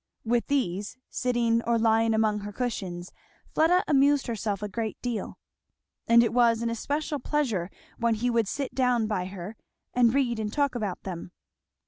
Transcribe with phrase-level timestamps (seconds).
[0.25, 3.11] With these, sitting or lying among her cushions,
[3.53, 5.37] Fleda amused herself a great deal;
[6.07, 9.55] and it was an especial pleasure when he would sit down by her
[9.93, 11.33] and read and talk about them.